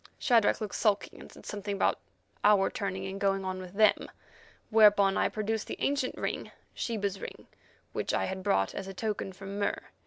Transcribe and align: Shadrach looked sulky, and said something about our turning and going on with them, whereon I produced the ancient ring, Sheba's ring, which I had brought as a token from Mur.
Shadrach 0.17 0.59
looked 0.59 0.73
sulky, 0.73 1.15
and 1.19 1.31
said 1.31 1.45
something 1.45 1.75
about 1.75 1.99
our 2.43 2.71
turning 2.71 3.05
and 3.05 3.21
going 3.21 3.45
on 3.45 3.61
with 3.61 3.73
them, 3.73 4.09
whereon 4.71 5.15
I 5.15 5.29
produced 5.29 5.67
the 5.67 5.77
ancient 5.79 6.15
ring, 6.17 6.49
Sheba's 6.73 7.19
ring, 7.21 7.45
which 7.93 8.11
I 8.11 8.25
had 8.25 8.41
brought 8.41 8.73
as 8.73 8.87
a 8.87 8.95
token 8.95 9.31
from 9.31 9.59
Mur. 9.59 9.83